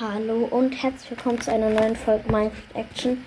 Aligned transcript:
Hallo 0.00 0.46
und 0.46 0.72
herzlich 0.82 1.10
willkommen 1.10 1.42
zu 1.42 1.52
einer 1.52 1.68
neuen 1.68 1.94
Folge 1.94 2.26
Minecraft 2.32 2.72
Action. 2.72 3.22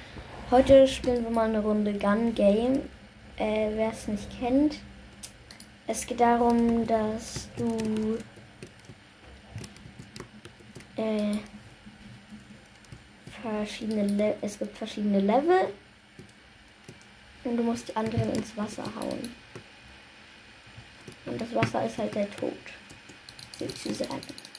Heute 0.50 0.88
spielen 0.88 1.24
wir 1.24 1.30
mal 1.30 1.48
eine 1.48 1.60
Runde 1.60 1.94
Gun 1.94 2.34
Game. 2.34 2.90
Äh, 3.38 3.70
Wer 3.76 3.92
es 3.92 4.08
nicht 4.08 4.28
kennt, 4.40 4.80
es 5.86 6.08
geht 6.08 6.20
darum, 6.20 6.88
dass 6.88 7.48
du 7.58 8.18
äh, 10.96 11.36
verschiedene 13.44 14.08
Le 14.08 14.36
es 14.42 14.58
gibt 14.58 14.76
verschiedene 14.76 15.20
Level 15.20 15.72
und 17.44 17.56
du 17.56 17.62
musst 17.62 17.90
die 17.90 17.96
anderen 17.96 18.34
ins 18.34 18.58
Wasser 18.58 18.86
hauen. 19.00 19.36
Und 21.28 21.40
das 21.40 21.54
Wasser 21.54 21.86
ist 21.86 22.00
halt 22.00 22.16
der 22.16 22.32
Tod, 22.32 22.58
sozusagen. 23.60 24.53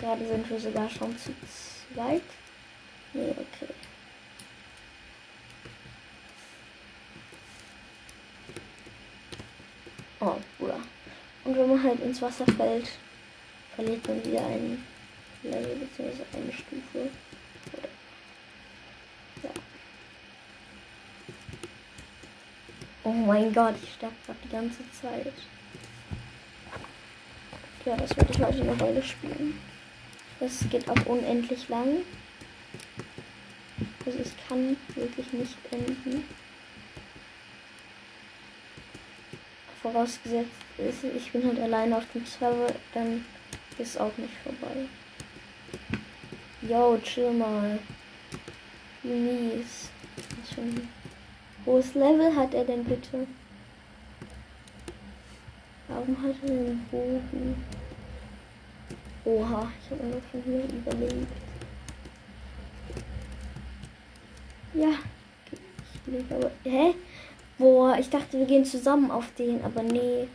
Gerade 0.00 0.26
sind 0.26 0.50
wir 0.50 0.60
sogar 0.60 0.90
schon 0.90 1.16
zu 1.16 1.32
zweit. 1.94 2.22
Nee, 3.12 3.30
okay. 3.30 3.72
Oh, 10.20 10.36
Bruder. 10.58 10.80
Und 11.44 11.56
wenn 11.56 11.68
man 11.68 11.82
halt 11.82 12.00
ins 12.00 12.20
Wasser 12.22 12.46
fällt, 12.46 12.88
verliert 13.74 14.06
man 14.08 14.24
wieder 14.24 14.46
ein 14.46 14.84
Level 15.42 15.76
bzw. 15.76 16.22
eine 16.32 16.52
Stufe. 16.52 17.10
Ja. 19.42 19.50
Oh 23.04 23.12
mein 23.12 23.52
Gott, 23.52 23.74
ich 23.82 23.92
sterbe 23.92 24.14
gerade 24.24 24.38
die 24.44 24.48
ganze 24.48 24.90
Zeit. 24.92 25.32
Ja, 27.84 27.96
das 27.96 28.16
werde 28.16 28.32
ich 28.32 28.38
heute 28.38 28.62
eine 28.62 28.80
Weile 28.80 29.02
spielen. 29.02 29.60
Das 30.44 30.62
geht 30.68 30.86
auch 30.90 31.06
unendlich 31.06 31.70
lang. 31.70 32.02
Also 34.04 34.18
es 34.18 34.32
kann 34.46 34.76
wirklich 34.94 35.32
nicht 35.32 35.56
enden. 35.70 36.22
Vorausgesetzt 39.80 40.50
ist, 40.76 41.02
ich 41.04 41.32
bin 41.32 41.46
halt 41.46 41.58
alleine 41.58 41.96
auf 41.96 42.04
dem 42.12 42.26
Server, 42.26 42.66
dann 42.92 43.24
ist 43.78 43.98
auch 43.98 44.14
nicht 44.18 44.34
vorbei. 44.42 44.86
Yo, 46.60 46.98
chill 47.02 47.30
mal. 47.30 47.78
Wie 49.02 49.14
mies. 49.14 49.88
Schon 50.54 50.90
Hohes 51.64 51.94
Level 51.94 52.36
hat 52.36 52.52
er 52.52 52.66
denn 52.66 52.84
bitte? 52.84 53.26
Warum 55.88 56.22
hat 56.22 56.36
er 56.42 56.48
den 56.48 56.84
Bogen? 56.90 57.83
Oha, 59.24 59.72
ich 59.82 59.90
habe 59.90 60.04
nur 60.06 60.20
von 60.20 60.42
hier 60.42 60.64
überlebt. 60.64 61.32
Ja, 64.74 64.90
ich 65.50 66.12
lebe 66.12 66.34
aber. 66.34 66.50
Hä? 66.64 66.94
Boah, 67.56 67.96
ich 67.98 68.10
dachte, 68.10 68.38
wir 68.38 68.46
gehen 68.46 68.64
zusammen 68.64 69.10
auf 69.10 69.32
den, 69.34 69.64
aber 69.64 69.82
nee. 69.82 70.28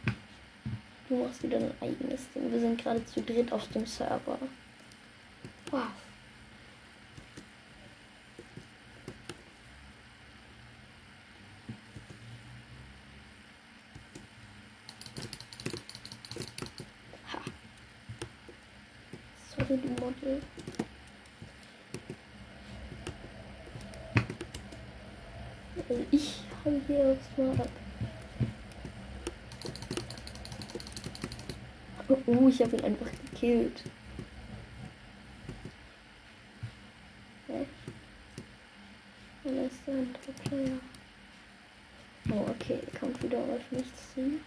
Du 1.07 1.23
machst 1.23 1.43
wieder 1.43 1.57
ein 1.57 1.71
eigenes 1.81 2.31
Ding. 2.33 2.51
Wir 2.51 2.59
sind 2.59 2.81
gerade 2.81 3.05
zu 3.05 3.21
dritt 3.21 3.51
auf 3.51 3.67
dem 3.69 3.85
Server. 3.85 4.37
Wow. 5.71 5.81
Model. 19.67 20.41
Also 25.75 26.05
ich 26.11 26.41
habe 26.63 26.81
hier 26.87 27.05
aufs 27.05 27.37
Mal 27.37 27.61
ab. 27.61 27.69
Oh, 32.25 32.47
ich 32.47 32.61
habe 32.61 32.75
ihn 32.77 32.85
einfach 32.85 33.07
gekillt. 33.31 33.83
Hä? 37.47 37.65
Wo 39.43 39.49
ist 39.49 39.75
der 39.85 39.93
andere 39.93 40.31
Player? 40.43 40.79
Oh, 42.31 42.49
okay, 42.49 42.79
er 42.91 42.99
kommt 42.99 43.21
wieder 43.23 43.37
auf 43.39 43.71
mich 43.71 43.85
zu. 44.13 44.39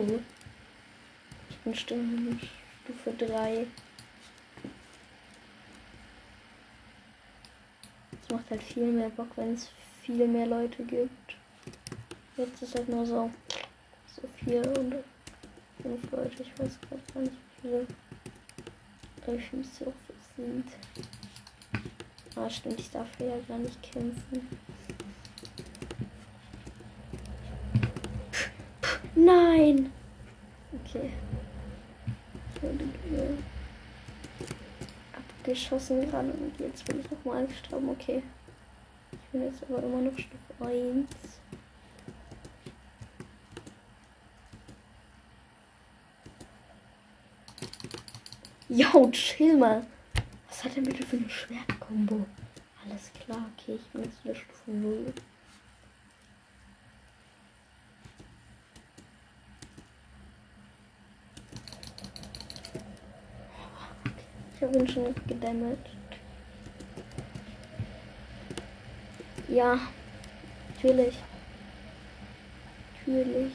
Ich 0.00 1.56
bin 1.64 1.74
Stufe 1.74 3.12
3. 3.18 3.66
Es 8.12 8.30
macht 8.30 8.48
halt 8.48 8.62
viel 8.62 8.92
mehr 8.92 9.08
Bock, 9.08 9.26
wenn 9.34 9.54
es 9.54 9.70
viel 10.02 10.28
mehr 10.28 10.46
Leute 10.46 10.84
gibt. 10.84 11.34
Jetzt 12.36 12.62
ist 12.62 12.76
halt 12.76 12.88
nur 12.88 13.04
so, 13.04 13.28
so 14.14 14.22
vier 14.36 14.60
oder 14.60 15.02
fünf 15.82 16.12
Leute. 16.12 16.44
Ich 16.44 16.58
weiß 16.60 16.78
gar 17.12 17.20
nicht, 17.20 17.32
wie 17.32 17.60
viele. 17.62 17.86
Es 19.26 19.78
so 19.78 19.92
sind. 20.36 20.64
Ah, 22.36 22.48
stimmt, 22.48 22.78
ich 22.78 22.90
darf 22.90 23.08
ja 23.18 23.36
gar 23.48 23.58
nicht 23.58 23.82
kämpfen. 23.82 24.67
Nein! 29.24 29.92
Okay. 30.84 31.10
Abgeschossen 35.12 36.08
gerade 36.08 36.30
und 36.30 36.60
jetzt 36.60 36.84
bin 36.84 37.00
ich 37.00 37.10
nochmal 37.10 37.46
gestorben. 37.46 37.88
Okay. 37.90 38.22
Ich 39.10 39.18
bin 39.32 39.42
jetzt 39.42 39.62
aber 39.64 39.82
immer 39.82 40.02
noch 40.02 40.16
Stufe 40.16 40.64
1. 40.64 41.06
Jo, 48.68 49.10
chill 49.10 49.56
mal. 49.56 49.84
Was 50.48 50.62
hat 50.62 50.76
er 50.76 50.82
bitte 50.82 51.04
für 51.04 51.16
eine 51.16 51.28
Schwertkombo? 51.28 52.24
Alles 52.84 53.10
klar, 53.24 53.50
okay, 53.56 53.76
ich 53.76 53.86
bin 53.88 54.04
jetzt 54.04 54.24
wieder 54.24 54.34
Stufe 54.34 54.70
0. 54.70 55.12
Ich 64.58 64.64
habe 64.64 64.76
ihn 64.76 64.88
schon 64.88 65.14
gedamaged. 65.28 65.78
Ja, 69.46 69.78
natürlich. 70.74 71.14
Natürlich. 73.06 73.52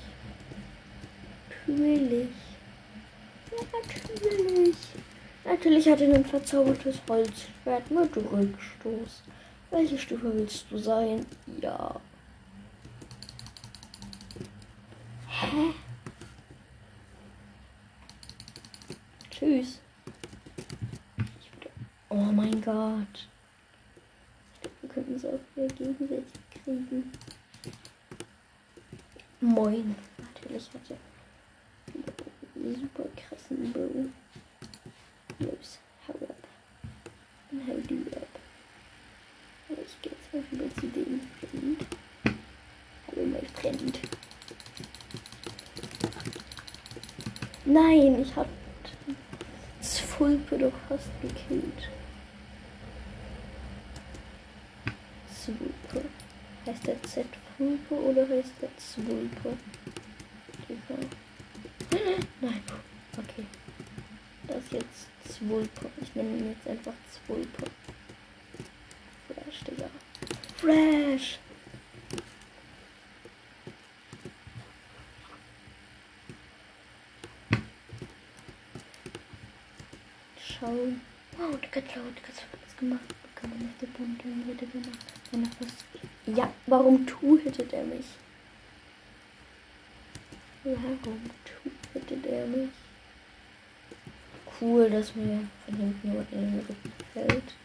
Natürlich. 1.67 2.29
Ja, 3.51 3.57
natürlich. 3.73 4.75
Natürlich 5.43 5.89
hat 5.89 5.99
er 5.99 6.15
ein 6.15 6.23
verzaubertes 6.23 7.01
Holzschwert 7.09 7.91
mit 7.91 8.15
Rückstoß. 8.15 9.23
Welche 9.71 9.97
Stufe 9.97 10.33
willst 10.33 10.67
du 10.71 10.77
sein? 10.77 11.25
Ja. 11.59 11.99
Hä? 15.27 15.73
Tschüss. 19.29 19.82
Oh 22.15 22.31
mein 22.31 22.61
Gott. 22.61 23.27
Wir 24.81 24.89
könnten 24.89 25.15
es 25.15 25.25
auch 25.25 25.39
wieder 25.55 25.67
gegenseitig 25.73 26.25
kriegen. 26.63 27.11
Moin. 29.41 29.95
Natürlich 30.19 30.69
hat 30.75 30.91
er 30.91 30.97
einen 32.55 32.75
super 32.75 33.09
krassen 33.15 33.73
Bow. 33.73 34.05
Los, 35.39 35.79
hau 36.07 36.13
ab. 36.13 36.47
Und 37.51 37.67
hau 37.67 37.77
du 37.87 38.15
ab. 38.15 38.27
Ich 39.69 40.01
gehe 40.03 40.11
jetzt 40.11 40.33
mal 40.33 40.43
rüber 40.51 40.75
zu 40.75 40.87
dem 40.89 41.19
Freund. 41.39 41.85
Hallo, 43.07 43.25
mein 43.25 43.47
Freund. 43.55 43.99
Nein, 47.65 48.21
ich 48.21 48.35
hab 48.35 48.47
Fulpe 50.17 50.59
doch 50.59 50.73
fast 50.87 51.09
gekillt. 51.23 51.89
Zwulpe. 55.33 56.07
Heißt 57.13 57.17
der 57.17 57.23
Z 57.25 57.39
Fulpe 57.57 57.95
oder 57.95 58.27
heißt 58.27 58.53
der 58.59 58.69
Zwulpe? 58.77 59.57
Nein. 62.41 62.61
Okay. 63.17 63.45
Das 64.47 64.57
ist 64.57 64.71
jetzt 64.71 65.07
Zwulpe. 65.29 65.91
Ich 66.01 66.15
nenne 66.15 66.37
ihn 66.37 66.49
jetzt 66.49 66.67
einfach 66.67 66.93
Zwulpe. 67.11 67.65
Flash, 69.27 69.63
Digga. 69.63 69.89
Flash! 70.57 71.37
schauen. 80.39 81.01
Wow, 81.37 81.59
der 81.59 81.69
Götzler 81.69 82.03
hat 82.05 82.23
ganz 82.23 82.41
was 82.65 82.77
gemacht. 82.77 83.01
Kann 83.35 83.49
man 83.51 83.59
nicht 83.59 83.81
der 83.81 83.87
Bunte 83.87 84.27
hätte 84.47 84.65
gemacht. 84.65 85.22
Wenn 85.33 85.43
er 85.43 85.49
was. 85.59 86.37
Ja, 86.37 86.53
warum 86.67 87.07
tuhtet 87.07 87.73
er 87.73 87.83
mich? 87.83 88.05
Warum 90.63 90.99
tuhtet 91.43 92.25
er 92.25 92.45
mich? 92.45 92.69
Cool, 94.61 94.89
dass 94.91 95.15
mir 95.15 95.47
von 95.65 95.75
hinten 95.75 96.07
jemand 96.07 96.31
in 96.31 96.41
den 96.41 96.59
Rücken 96.59 96.93
fällt. 97.13 97.55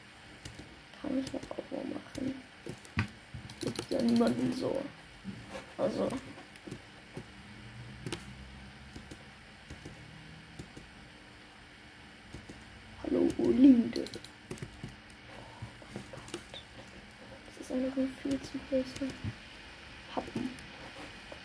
Kann 1.02 1.18
ich 1.18 1.32
ja 1.32 1.40
auch 1.50 1.70
mal 1.70 1.84
machen. 1.92 2.34
Gibt 3.60 3.90
ja 3.90 4.00
niemanden 4.02 4.52
so. 4.54 4.82
Also. 5.76 6.08
Hallo, 13.02 13.28
Linde. 13.38 14.04
Das 17.58 17.70
ist 17.70 17.84
einfach 17.84 17.96
nur 17.96 18.08
viel 18.22 18.40
zu 18.42 18.58
böse. 18.70 19.12
Happen. 20.14 20.50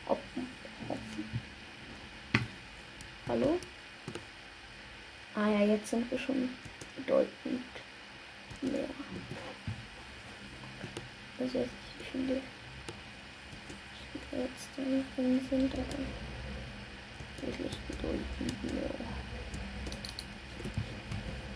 Hoppen. 0.07 0.47
Hoppen. 0.87 1.25
Hallo? 3.27 3.59
Ah 5.35 5.49
ja, 5.49 5.61
jetzt 5.65 5.81
sind 5.93 6.09
wir 6.09 6.17
schon 6.17 6.49
bedeutend 6.97 7.61
mehr. 8.61 8.85
Also 11.39 11.59
jetzt 11.59 11.69
wie 11.99 12.03
viele 12.11 12.41
da 14.31 14.37
drin 15.15 15.47
sind, 15.51 15.71
aber 15.71 15.99
wirklich 17.45 17.77
bedeutend 17.87 18.73
mehr. 18.73 18.89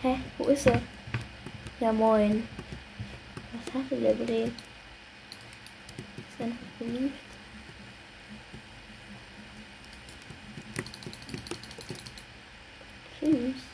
Hä? 0.02 0.20
Wo 0.38 0.44
ist 0.44 0.66
er? 0.66 0.80
Ja 1.80 1.92
moin. 1.92 2.46
Was 3.52 3.74
hatte 3.74 3.96
der 3.96 4.12
Bre? 4.12 4.44
Ist 4.44 6.40
einfach 6.40 6.56
beliebt. 6.78 7.18
Tschüss. 13.18 13.68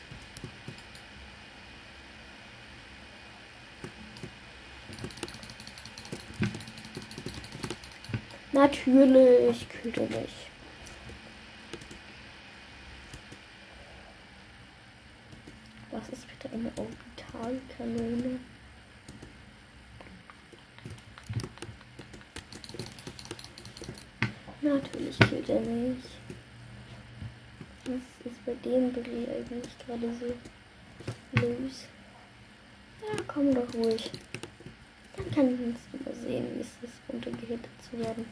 Natürlich 8.65 9.69
kühlt 9.69 9.95
er 9.97 10.07
mich. 10.07 10.49
Was 15.91 16.09
ist 16.09 16.25
bitte 16.27 16.51
eine 16.51 16.71
Orbitalkanone? 16.75 18.39
Natürlich 24.61 25.19
killt 25.19 25.49
er 25.49 25.61
mich. 25.61 26.03
Was 27.85 28.31
ist 28.31 28.45
bei 28.47 28.55
dem 28.67 28.91
Brie 28.91 29.27
eigentlich 29.29 29.77
gerade 29.85 30.09
so 30.19 31.39
los? 31.39 31.85
Ja, 33.03 33.21
komm 33.27 33.53
doch 33.53 33.71
ruhig. 33.75 34.09
Dann 35.15 35.31
kann 35.31 35.53
ich 35.53 35.59
uns 35.59 35.79
übersehen, 35.93 36.45
wie 36.55 36.61
es 36.61 36.67
ist, 36.81 36.99
runtergehittet 37.07 37.69
zu 37.89 37.97
werden. 37.99 38.25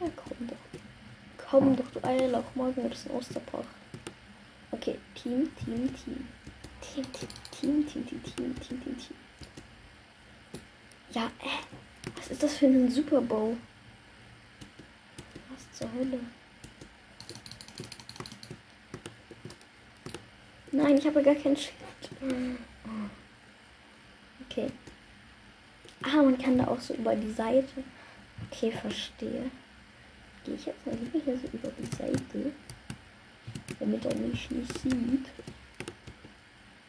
ja, 0.00 0.06
komm 0.14 0.46
doch. 0.46 0.56
Komm 1.52 1.76
doch, 1.76 1.90
du 1.90 2.02
Eierlauch. 2.02 2.54
Morgen 2.54 2.82
wird 2.82 2.94
es 2.94 3.04
ein 3.04 3.12
Osterbrauch. 3.12 3.66
Okay, 4.70 4.98
Team, 5.14 5.54
Team, 5.56 5.94
Team. 5.94 6.26
Team, 6.80 7.04
Team, 7.12 7.28
Team, 7.50 7.86
Team, 7.86 8.06
Team, 8.06 8.22
Team, 8.24 8.54
Team, 8.58 8.80
Team, 8.80 8.96
Team. 8.96 9.16
Ja, 11.10 11.26
äh. 11.26 12.10
Was 12.16 12.28
ist 12.28 12.42
das 12.42 12.56
für 12.56 12.64
ein 12.64 12.90
Super 12.90 13.20
Bowl? 13.20 13.58
Was 15.50 15.78
zur 15.78 15.92
Hölle? 15.92 16.20
Nein, 20.70 20.96
ich 20.96 21.06
habe 21.06 21.22
gar 21.22 21.34
kein 21.34 21.54
Schild. 21.54 21.74
Okay. 24.48 24.70
Ah, 26.02 26.22
man 26.22 26.38
kann 26.38 26.56
da 26.56 26.68
auch 26.68 26.80
so 26.80 26.94
über 26.94 27.14
die 27.14 27.30
Seite. 27.30 27.84
Okay, 28.50 28.72
verstehe. 28.72 29.50
Gehe 30.44 30.54
ich 30.54 30.66
jetzt 30.66 30.86
mal 30.86 30.96
lieber 30.96 31.24
hier 31.24 31.38
so 31.38 31.48
über 31.52 31.70
die 31.78 31.96
Seite. 31.96 32.52
Damit 33.78 34.04
er 34.04 34.14
mich 34.16 34.50
nicht 34.50 34.78
sieht. 34.78 35.26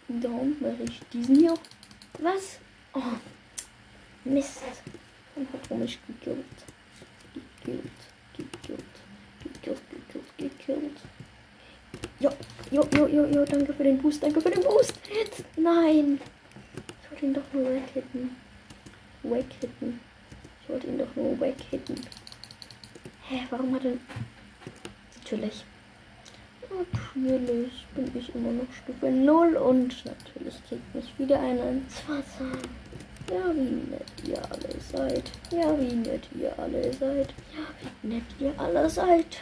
Darum 0.07 0.55
mache 0.59 0.83
ich 0.83 0.99
diesen 1.11 1.35
hier. 1.35 1.53
Was? 2.19 2.59
Oh. 2.93 3.01
Mist. 4.23 4.61
Und 5.35 5.47
hat 5.51 5.77
mich 5.77 5.99
gekillt. 6.07 6.45
Gekillt. 7.33 7.81
Gekillt. 8.37 8.83
Gekillt, 9.43 9.81
gekillt, 9.89 10.37
gekillt. 10.37 11.01
Jo, 12.19 12.31
jo, 12.71 12.87
jo, 12.95 13.07
jo, 13.07 13.25
jo, 13.25 13.45
danke 13.45 13.73
für 13.73 13.83
den 13.83 13.97
Boost, 14.01 14.23
danke 14.23 14.41
für 14.41 14.49
den 14.49 14.63
Boost. 14.63 14.93
Nein. 15.57 16.19
Ich 17.01 17.11
wollte 17.11 17.25
ihn 17.25 17.33
doch 17.33 17.53
nur 17.53 17.65
weghitten. 17.65 18.35
Weghitten. 19.23 19.99
Ich 20.61 20.69
wollte 20.69 20.87
ihn 20.87 20.97
doch 20.97 21.15
nur 21.15 21.39
weghitten. 21.39 21.95
Hä, 23.27 23.47
warum 23.49 23.75
hat 23.75 23.85
er... 23.85 23.93
Natürlich. 25.21 25.63
Natürlich 26.69 27.85
bin 27.95 28.11
ich 28.15 28.33
immer 28.35 28.51
noch 28.51 28.73
Stufe 28.73 29.11
0 29.11 29.55
und 29.57 30.05
natürlich 30.05 30.55
kriegt 30.67 30.95
mich 30.95 31.13
wieder 31.17 31.39
einer 31.39 31.69
ins 31.69 32.01
Wasser. 32.07 32.51
Ja, 33.31 33.55
wie 33.55 33.91
nett 33.91 34.11
ihr 34.27 34.41
alle 34.51 34.79
seid. 34.91 35.31
Ja, 35.51 35.79
wie 35.79 35.95
nett 35.95 36.27
ihr 36.39 36.57
alle 36.59 36.93
seid. 36.93 37.33
Ja, 37.53 37.65
wie 38.01 38.07
nett 38.07 38.23
ihr 38.39 38.53
alle 38.59 38.89
seid. 38.89 39.39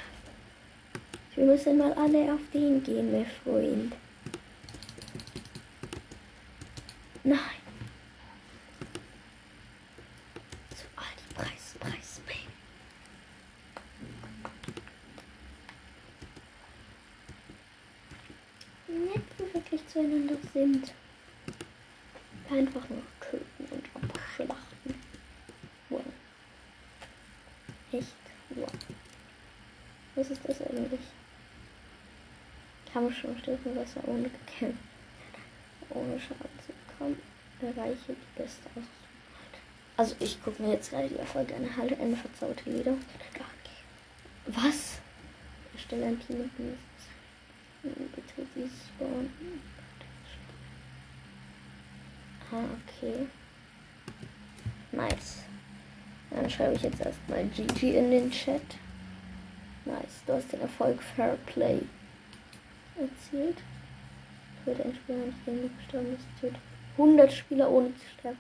Wir 1.36 1.46
müssen 1.46 1.78
mal 1.78 1.94
alle 1.94 2.34
auf 2.34 2.42
den 2.54 2.84
gehen, 2.84 3.12
mein 3.12 3.26
Freund. 3.26 3.94
Nein. 7.24 7.40
Zu 10.76 10.86
Aldi 10.98 11.34
Preis, 11.36 11.76
Preis, 11.80 12.22
Baby. 12.26 12.48
Wie 18.88 18.98
nett 18.98 19.24
wir 19.38 19.54
wirklich 19.54 19.88
zueinander 19.88 20.36
sind. 20.54 20.94
Einfach 22.50 22.90
nur 22.90 23.02
töten 23.22 23.66
und 23.72 23.86
abschlachten. 23.96 24.96
Wow. 25.90 26.02
Echt? 27.94 28.08
Wow. 28.50 28.70
Was 30.16 30.30
ist 30.30 30.42
das 30.46 30.62
eigentlich? 30.64 31.00
Kampfschwimmstiefel 33.42 33.76
Wasser 33.76 34.08
ohne 34.08 34.30
gekämpft. 34.30 34.80
Ohne 35.90 36.20
Schaden 36.20 36.60
zu 36.66 36.74
bekommen. 36.88 37.22
Erreiche 37.62 38.14
die 38.14 38.42
beste 38.42 38.66
Ausrüstung. 38.70 38.88
Also 39.98 40.16
ich 40.20 40.42
gucke 40.42 40.62
mir 40.64 40.74
jetzt 40.74 40.90
gerade 40.90 41.10
die 41.10 41.18
Erfolge 41.18 41.56
an. 41.56 41.78
Halle 41.78 41.98
eine 42.00 42.16
verzauberte 42.16 42.70
Lieder. 42.70 42.94
Was? 44.48 45.00
Erstelle 45.74 46.08
ein 46.08 46.20
Team 46.20 46.40
mit 46.40 46.60
mir. 46.60 46.78
Bitte 47.84 48.48
dieses 48.56 48.88
Spawn. 48.88 49.30
Ah, 52.52 52.66
okay. 52.84 53.28
Nice. 54.92 55.44
Dann 56.32 56.50
schreibe 56.50 56.76
ich 56.76 56.82
jetzt 56.82 57.02
erstmal 57.02 57.46
GG 57.46 57.98
in 57.98 58.12
den 58.12 58.32
Chat. 58.32 58.62
Nice. 59.86 60.24
Du 60.26 60.34
hast 60.34 60.52
den 60.52 60.62
Erfolg 60.62 61.02
Fair 61.02 61.38
Play 61.46 61.82
erzielt. 63.02 63.58
Wird 64.66 64.82
ein 64.86 64.96
Spieler 64.96 65.26
nicht 65.26 65.46
gegen 65.46 65.78
gestorben 65.78 66.14
ist, 66.16 66.40
tötet 66.40 66.60
100 66.98 67.32
Spieler 67.32 67.70
ohne 67.70 67.96
zu 67.96 68.06
sterben. 68.18 68.40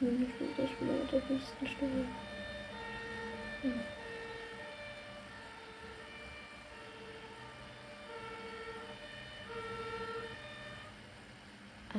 Mindestens 0.00 0.56
der 0.56 0.68
Spieler 0.68 0.92
mit 0.92 1.12
der 1.12 1.28
höchsten 1.28 1.66
Stufe. 1.66 2.06
Hm. 3.62 3.80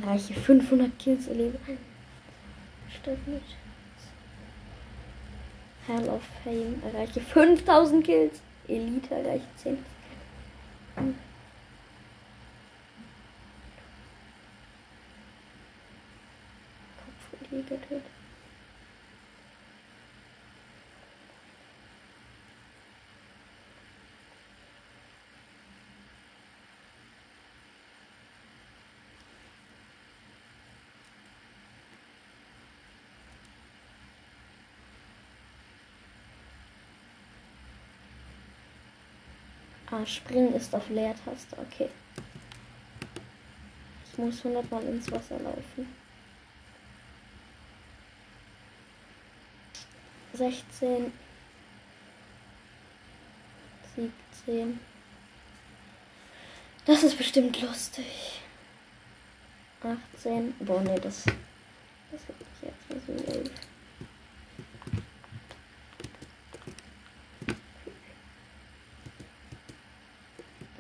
Erreiche 0.02 0.34
500 0.34 1.00
Kills 1.00 1.28
erlebe. 1.28 1.60
Statt 2.90 3.18
mit 3.28 3.42
Hall 5.88 6.10
of 6.10 6.22
Fame 6.44 6.82
erreiche 6.84 7.22
5000 7.22 8.04
Kills. 8.04 8.42
Elite 8.68 9.14
erreiche 9.14 9.46
10. 9.58 9.78
Hm. 10.96 11.16
getötet. 17.74 18.04
Ah, 39.92 40.04
springen 40.08 40.56
ist 40.56 40.74
auf 40.74 40.90
Leertaste, 40.90 41.56
okay. 41.60 41.88
Ich 44.12 44.18
muss 44.18 44.44
hundertmal 44.44 44.84
ins 44.86 45.12
Wasser 45.12 45.38
laufen. 45.40 46.03
16. 50.34 51.14
17. 53.96 54.80
Das 56.86 57.04
ist 57.04 57.18
bestimmt 57.18 57.62
lustig. 57.62 58.42
18. 60.16 60.56
Boah, 60.60 60.82
nee, 60.82 61.00
das. 61.00 61.24
Das 62.12 62.22
mich 62.40 62.48
jetzt 62.62 62.90
nicht 62.90 63.26
so 63.26 63.32
11. 63.32 63.52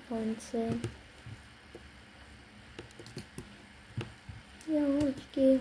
Neunzehn. 0.09 0.81
Ja, 4.67 5.07
ich 5.07 5.31
gehe. 5.31 5.59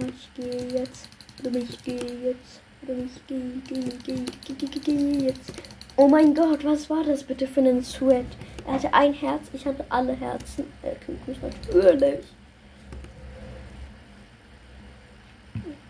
Ich 0.00 0.34
gehe 0.34 0.80
jetzt. 0.80 1.08
Oder 1.44 1.58
ich 1.58 1.82
gehe 1.82 1.96
jetzt. 1.96 2.60
Oder 2.82 2.94
ich 2.98 3.26
gehe, 3.26 3.40
gehe, 3.68 3.82
gehe, 4.04 4.24
gehe, 4.44 4.68
gehe, 4.68 4.80
gehe 4.80 5.22
jetzt. 5.28 5.52
Oh 5.96 6.08
mein 6.08 6.34
Gott, 6.34 6.64
was 6.64 6.88
war 6.88 7.04
das 7.04 7.22
bitte 7.22 7.46
für 7.46 7.60
ein 7.60 7.84
Sweat? 7.84 8.26
Er 8.66 8.74
hatte 8.74 8.94
ein 8.94 9.12
Herz, 9.12 9.48
ich 9.52 9.66
hatte 9.66 9.84
alle 9.88 10.14
Herzen. 10.14 10.64
Er 10.82 10.94
kriegt 10.94 11.28
mich 11.28 11.38
natürlich. 11.42 12.24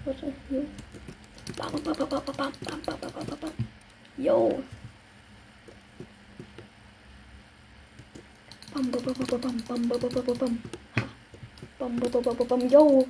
Warte, 0.04 0.32
hier. 0.49 0.66
Bam, 1.56 1.71
bam, 1.73 1.82
bam, 1.82 2.09
bam, 2.09 2.09
bam, 2.09 2.35
bam, 2.37 2.52
bam, 2.64 2.99
bam, 3.00 3.26
bam, 3.26 3.38
bam. 3.40 3.50
Yo. 4.16 4.62
Bam, 8.75 8.90
bam, 8.90 9.02
bam, 9.02 9.14
bam, 9.14 9.26
bam, 9.26 9.62
bam, 9.68 9.88
bam, 9.88 10.00
bam, 10.00 10.25
bam, 10.25 10.38
bam. 10.38 10.62
Bam, 11.78 11.97
bam, 11.97 12.23
bam, 12.23 12.37
bam, 12.37 12.47
bam, 12.49 12.68
yo. 12.68 13.06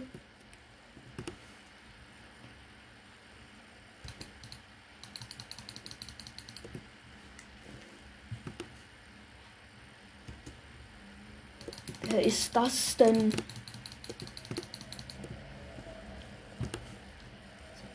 Wer 12.10 12.26
das 12.52 12.96
denn? 12.96 13.30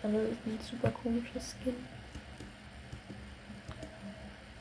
Das 0.01 0.11
ist 0.11 0.37
ein 0.45 0.59
super 0.69 0.91
komisches 0.91 1.55
Skin. 1.61 1.75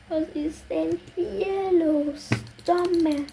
Was 0.08 0.28
ist 0.34 0.64
denn 0.70 0.98
hier 1.14 1.72
los? 1.72 2.28
Dumme. 2.64 3.26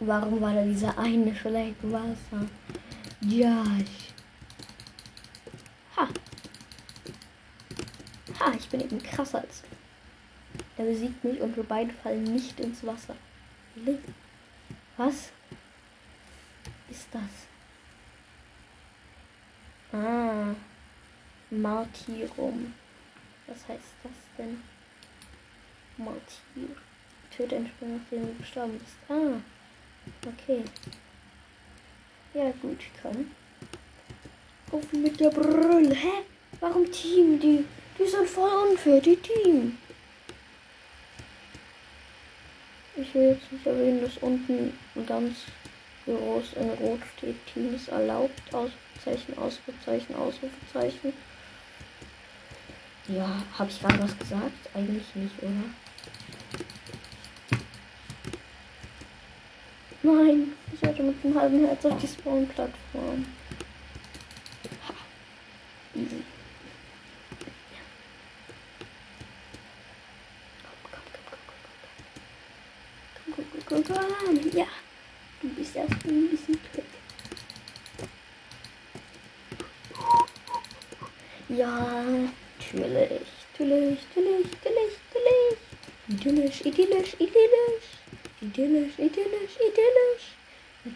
Warum 0.00 0.40
war 0.40 0.54
da 0.54 0.62
dieser 0.62 0.96
eine 0.98 1.34
Schleck 1.34 1.74
Wasser? 1.82 2.46
Ja. 3.22 3.64
Ha. 5.96 6.08
Ha, 8.40 8.52
ich 8.56 8.68
bin 8.68 8.80
eben 8.80 9.02
krasser 9.02 9.40
als 9.40 9.62
du. 9.62 9.68
Er 10.82 10.88
besiegt 10.88 11.24
mich 11.24 11.40
und 11.40 11.56
wir 11.56 11.64
beide 11.64 11.92
fallen 11.92 12.22
nicht 12.24 12.60
ins 12.60 12.86
Wasser. 12.86 13.16
Really? 13.76 13.98
Was 14.98 15.30
ist 16.90 17.06
das? 17.12 17.22
Ah, 19.92 20.52
Martyrum. 21.50 22.74
Was 23.46 23.68
heißt 23.68 23.94
das 24.02 24.12
denn? 24.36 24.60
Martyr. 25.98 26.76
Töte 27.30 27.56
einen 27.56 27.68
Spieler, 27.68 27.92
nachdem 27.92 28.26
du 28.26 28.34
gestorben 28.40 28.76
bist. 28.76 28.96
Ah, 29.08 29.40
okay. 30.26 30.64
Ja, 32.34 32.52
gut, 32.60 32.80
komm. 33.00 33.30
Auf 34.72 34.92
mit 34.92 35.20
der 35.20 35.30
Brille. 35.30 35.94
Hä? 35.94 36.24
Warum 36.58 36.90
Team? 36.90 37.38
Die, 37.38 37.64
die 37.96 38.06
sind 38.06 38.28
voll 38.28 38.70
unfair, 38.70 39.00
die 39.00 39.16
Team. 39.16 39.78
Ich 43.00 43.14
will 43.14 43.28
jetzt 43.30 43.52
nicht 43.52 43.64
erwähnen, 43.64 44.00
dass 44.00 44.16
unten 44.18 44.76
ganz 45.06 45.44
groß 46.04 46.54
in 46.54 46.70
Rot 46.84 47.00
steht, 47.16 47.36
Team 47.46 47.72
ist 47.74 47.88
erlaubt, 47.88 48.42
Ausrufezeichen, 48.52 49.38
Ausrufezeichen, 49.38 50.14
Ausrufezeichen. 50.16 51.12
Ja, 53.06 53.40
habe 53.56 53.70
ich 53.70 53.80
gerade 53.80 54.02
was 54.02 54.18
gesagt? 54.18 54.68
Eigentlich 54.74 55.14
nicht, 55.14 55.34
oder? 55.40 55.64
Nein, 60.02 60.52
ich 60.72 60.88
hatte 60.88 61.02
mit 61.02 61.24
einem 61.24 61.40
halben 61.40 61.66
Herz 61.66 61.84
auf 61.86 61.98
die 62.00 62.08
Spawn-Plattform. 62.08 63.26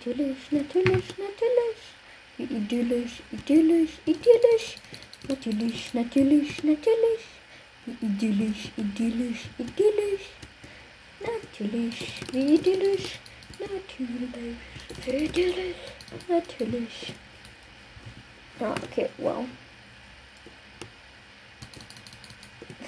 Natürlich, 0.05 0.51
natürlich. 0.51 1.79
Wie 2.37 2.43
idyllisch, 2.43 3.23
idyllisch, 3.31 3.91
idyllisch. 4.05 4.77
Natürlich, 5.29 5.95
natürlich, 5.95 6.65
natürlich. 6.65 7.23
Wie 7.87 8.07
idyllisch, 8.07 8.73
idyllisch, 8.77 9.43
idyllisch. 9.59 10.27
Natürlich, 11.21 12.13
wie 12.33 12.55
idyllisch. 12.55 13.21
Natürlich, 13.61 14.57
idyllisch, 15.07 15.77
natürlich. 16.29 17.15
Ah, 18.59 18.75
okay, 18.83 19.09
wow. 19.19 19.47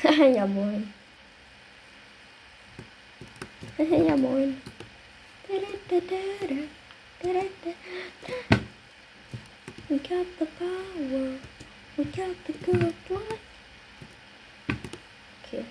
ja, 0.02 0.46
moin. 0.46 0.92
ja, 3.78 4.16
moin. 4.16 4.60
We 7.24 7.32
got 9.98 10.26
the 10.38 10.46
power. 10.58 11.38
We 11.96 12.04
got 12.04 12.36
the 12.46 12.52
good 12.52 12.94
life. 13.08 13.40
Okay. 15.42 15.64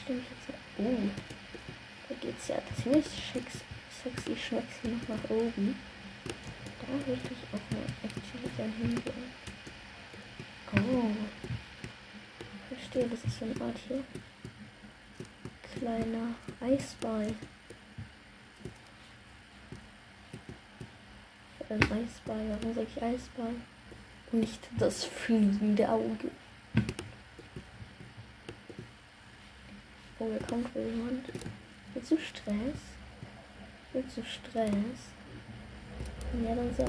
Stimmt 0.00 0.24
jetzt. 0.30 0.58
Uh. 0.78 1.10
Da 2.08 2.14
geht's 2.20 2.46
ja 2.46 2.58
ziemlich 2.80 3.06
schick, 3.06 3.50
sexy 4.04 4.36
schmexy 4.36 4.88
noch 4.88 5.08
nach 5.08 5.28
oben. 5.28 5.76
Da 6.80 6.92
würde 7.04 7.20
ich 7.24 7.42
auch 7.52 7.66
mal 7.72 7.86
actually 8.04 8.50
gern 8.56 8.72
hingehen. 8.74 9.24
Oh. 10.76 11.10
Verstehe, 12.68 13.08
das 13.08 13.24
ist 13.24 13.38
so 13.40 13.44
eine 13.44 13.60
Art 13.60 13.78
hier. 13.88 14.04
Kleiner 15.74 16.36
Eisball. 16.60 17.34
Ein 21.72 21.80
Eisball, 21.84 22.50
warum 22.50 22.74
sag 22.74 22.84
ich 22.84 23.02
Eisball? 23.02 23.54
Und 24.30 24.40
nicht 24.40 24.60
das 24.78 25.04
fliegende 25.04 25.88
Auge. 25.88 26.30
Oh, 30.18 30.28
da 30.38 30.46
kommt 30.46 30.68
jemand. 30.74 31.24
Willst 31.94 32.10
du 32.10 32.18
Stress? 32.18 32.76
Willst 33.94 34.18
du 34.18 34.22
Stress? 34.22 34.68
Ja, 36.44 36.54
dann 36.54 36.74
sag. 36.76 36.88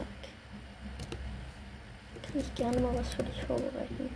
Kann 2.21 2.41
ich 2.41 2.53
gerne 2.55 2.81
mal 2.81 2.93
was 2.93 3.13
für 3.13 3.23
dich 3.23 3.41
vorbereiten. 3.43 4.09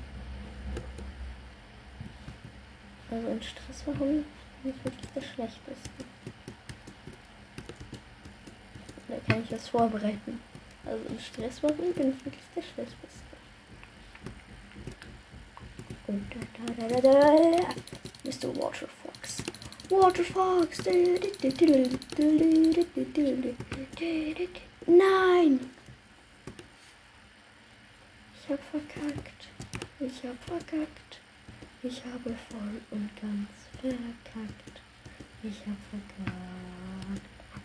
Also 3.10 3.28
in 3.30 3.42
Stress 3.42 3.88
machen 3.88 4.26
nicht 4.64 4.84
wirklich 4.84 5.10
das 5.16 5.26
Schlechteste. 5.28 5.90
Da 9.08 9.16
kann 9.26 9.44
ich 9.44 9.52
was 9.54 9.70
vorbereiten. 9.70 10.42
Also 10.89 11.03
in 11.10 11.20
Stress 11.20 11.62
machen 11.62 11.94
bin 11.94 12.10
ich 12.12 12.25
wirklich 12.25 12.44
der 12.56 12.62
Schlechteste. 12.62 13.27
Und 16.08 16.25
da, 16.32 16.39
da, 16.56 16.88
da, 16.88 17.01
da, 17.01 17.01
da. 17.01 17.75
Mr. 18.24 18.56
Water 18.56 18.88
Fox. 19.03 19.44
Water 19.89 20.24
Fox. 20.24 20.86
Nein! 24.86 25.60
Ich 28.34 28.50
hab 28.50 28.60
verkackt. 28.72 29.48
Ich 30.00 30.24
hab 30.24 30.44
verkackt. 30.46 31.20
Ich 31.84 32.01
habe 32.06 32.36
voll 32.50 32.82
und 32.91 33.10
ganz 33.22 33.50
verkackt. 33.82 34.82
Ich 35.44 35.60
hab 35.60 35.77
verkackt. 35.89 37.22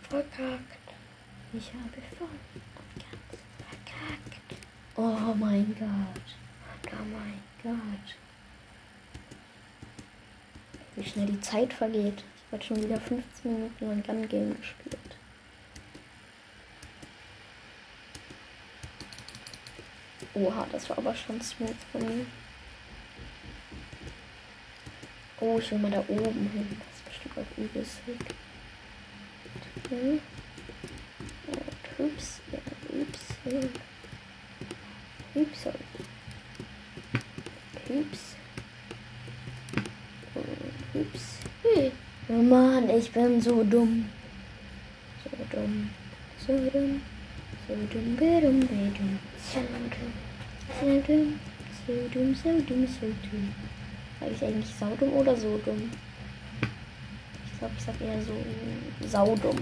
Verkackt. 0.09 0.93
Ich 1.53 1.73
habe 1.73 2.01
voll. 2.17 2.72
Oh 4.95 5.33
mein 5.35 5.75
Gott. 5.79 6.91
Oh 6.91 7.03
mein 7.11 7.41
Gott. 7.63 8.15
Wie 10.95 11.03
schnell 11.03 11.25
die 11.25 11.41
Zeit 11.41 11.73
vergeht. 11.73 12.23
Ich 12.47 12.53
habe 12.53 12.63
schon 12.63 12.83
wieder 12.83 12.99
15 13.01 13.51
Minuten 13.51 13.87
lang 13.87 14.03
Gun 14.03 14.29
Game 14.29 14.55
gespielt. 14.55 14.97
Oha, 20.35 20.67
das 20.71 20.87
war 20.89 20.99
aber 20.99 21.15
schon 21.15 21.41
smooth 21.41 21.75
von 21.91 22.01
mir. 22.01 22.25
Oh, 25.39 25.57
ich 25.57 25.71
will 25.71 25.79
mal 25.79 25.91
da 25.91 26.03
oben 26.07 26.49
hin. 26.53 26.77
Das 26.79 26.97
ist 26.97 27.05
bestimmt 27.05 27.37
auch 27.39 27.57
übelst 27.57 28.05
sick. 28.05 28.35
Okay. 29.83 30.19
Ja, 31.51 31.97
Hübs, 31.97 32.39
ja, 32.51 32.59
Hübs, 32.91 33.19
ja. 33.45 33.69
Hübs. 35.33 35.65
Hübs. 37.87 38.35
Hey. 41.63 41.91
Oh 42.29 42.33
Mann, 42.33 42.87
ich 42.89 43.11
bin 43.11 43.41
so 43.41 43.63
dumm. 43.63 44.05
So 45.23 45.29
dumm. 45.51 45.89
So 46.37 46.53
dumm. 46.53 47.01
So 47.67 47.73
dumm, 47.73 48.15
dumm, 48.17 48.59
dumm. 48.59 49.19
So 49.51 49.59
dumm. 49.59 49.89
So 50.79 51.01
dumm. 51.07 51.39
So 51.87 51.93
dumm, 52.13 52.35
so 52.35 52.49
dumm, 52.61 52.87
so 52.87 53.07
dumm. 53.07 53.55
Sag 54.19 54.31
ich 54.31 54.43
eigentlich 54.43 54.75
saudumm 54.79 55.13
oder 55.13 55.35
so 55.35 55.59
dumm? 55.65 55.89
Ich 57.45 57.57
glaube, 57.57 57.73
ich 57.75 57.83
sag 57.83 57.99
eher 58.01 58.21
so 58.21 59.07
saudumm. 59.07 59.57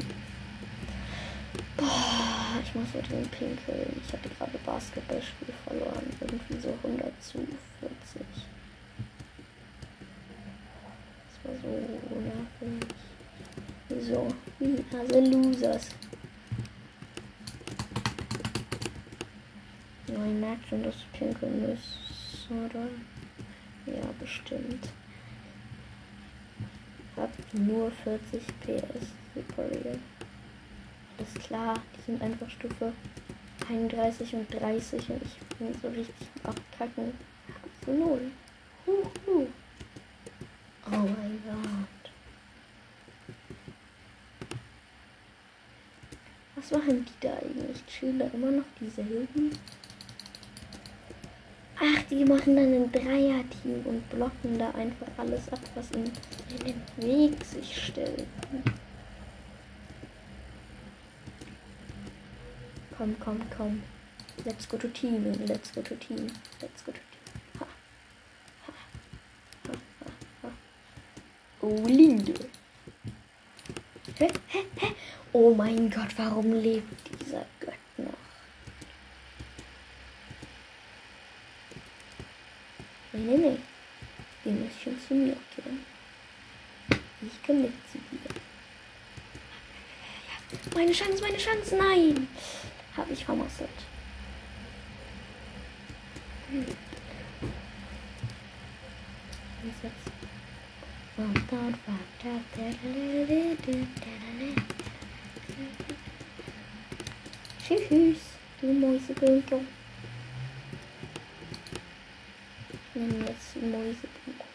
Boah, 1.81 2.61
ich 2.63 2.75
muss 2.75 2.93
heute 2.93 3.09
den 3.09 3.27
pinkeln. 3.29 3.99
Ich 4.05 4.13
hatte 4.13 4.29
gerade 4.29 4.55
Basketballspiel 4.63 5.51
verloren. 5.65 6.05
Irgendwie 6.19 6.59
so 6.59 6.77
100 6.83 7.11
zu 7.23 7.39
40. 7.39 8.21
Das 11.25 11.43
war 11.43 11.55
so 11.59 12.19
nervig. 12.19 12.87
Wieso? 13.89 14.27
Wie? 14.59 14.85
Also 14.95 15.19
Losers. 15.21 15.89
Ja, 20.05 20.23
ich 20.23 20.39
merke 20.39 20.67
schon, 20.69 20.83
dass 20.83 20.93
du 20.93 21.17
pinkeln 21.17 21.67
musst, 21.67 22.47
oder? 22.51 22.85
Ja, 23.87 24.05
bestimmt. 24.19 24.87
Hab 27.17 27.31
nur 27.53 27.91
40 28.03 28.45
PS. 28.59 29.07
Super 29.33 29.63
real. 29.71 29.97
Ist 31.21 31.39
klar, 31.39 31.75
die 31.95 32.01
sind 32.11 32.21
einfach 32.21 32.49
Stufe 32.49 32.93
31 33.69 34.33
und 34.33 34.51
30 34.51 35.09
und 35.09 35.21
ich 35.21 35.57
bin 35.57 35.73
so 35.79 35.87
richtig 35.89 36.27
abkacken. 36.43 37.13
So 37.85 37.93
null. 37.93 38.31
Huhu. 38.87 39.47
Oh 40.87 40.89
mein 40.89 41.39
Gott. 41.45 42.11
Was 46.55 46.71
machen 46.71 47.05
die 47.05 47.27
da 47.27 47.33
eigentlich? 47.33 47.83
Schüler 47.87 48.29
immer 48.33 48.51
noch 48.51 48.65
dieselben? 48.79 49.51
Ach, 51.77 52.03
die 52.09 52.25
machen 52.25 52.55
dann 52.55 52.73
ein 52.73 52.91
Dreier-Team 52.91 53.83
und 53.85 54.09
blocken 54.09 54.57
da 54.57 54.71
einfach 54.71 55.07
alles 55.17 55.51
ab, 55.51 55.59
was 55.75 55.91
ihnen 55.91 56.11
in 56.49 56.65
den 56.65 56.81
Weg 56.97 57.45
sich 57.45 57.85
stellt. 57.85 58.27
Komm, 63.01 63.15
komm, 63.19 63.41
komm. 63.57 63.81
Let's 64.45 64.67
go 64.67 64.77
to 64.77 64.87
team. 64.89 65.23
Let's 65.47 65.71
go 65.71 65.81
to 65.81 65.95
team. 65.95 66.27
Let's 66.61 66.83
go 66.83 66.91
to 66.91 66.99
team. 66.99 67.41
Ha. 67.57 67.65
Ha. 68.67 68.73
Ha. 70.43 70.49
Oh, 71.63 71.83
Linde. 71.87 72.47
Oh 75.33 75.55
mein 75.55 75.89
Gott, 75.89 76.15
warum 76.15 76.53
lebt 76.53 76.93
dieser 77.19 77.47
Gott 77.59 77.73
noch? 77.97 78.13
Nee, 83.13 83.19
nee, 83.19 83.37
nee. 83.37 83.57
Wir 84.43 84.53
müssen 84.53 84.79
schon 84.79 84.99
zu 85.07 85.15
mir 85.15 85.37
gehen. 85.55 85.85
Ich 87.23 87.41
kann 87.41 87.63
mit 87.63 87.73
zu 87.91 87.97
dir. 87.97 88.19
Meine 90.75 90.91
Chance, 90.91 91.21
meine 91.21 91.37
Chance, 91.37 91.75
nein! 91.77 92.27
Habe 92.97 93.13
ich 93.13 93.23
vermasselt. 93.23 93.69
Hm. 96.49 96.65
Tschüss, 107.67 108.17
du 108.59 108.73
Mäusebünkel. 108.73 109.61
Ich 112.71 112.95
nenne 112.95 113.25
jetzt 113.25 113.55
Mäusebünkel. 113.55 114.45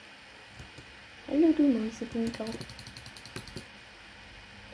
Hallo, 1.28 1.52
du 1.56 1.62
Mäusebünkel. 1.62 2.46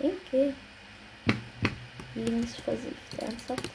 Danke. 0.01 0.55
Links 2.15 2.57
versifft, 2.57 3.19
ernsthaft? 3.19 3.71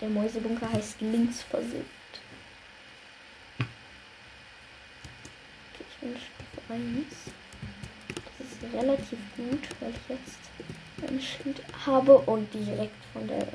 Der 0.00 0.08
Mäusebunker 0.08 0.70
heißt 0.70 1.00
links 1.00 1.42
versifft. 1.42 1.86
Okay, 5.72 5.84
ich 5.88 5.96
bin 5.98 6.16
Stufe 6.16 6.72
1. 6.72 7.06
Das 8.38 8.46
ist 8.48 8.74
relativ 8.74 9.18
gut, 9.36 9.68
weil 9.80 9.90
ich 9.90 10.08
jetzt 10.08 11.08
ein 11.08 11.20
Schild 11.20 11.62
habe 11.86 12.18
und 12.18 12.52
direkt 12.52 13.04
von 13.12 13.26
der 13.26 13.46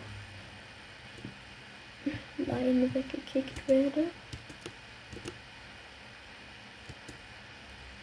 Leine 2.37 2.93
weggekickt 2.93 3.67
werde. 3.67 4.05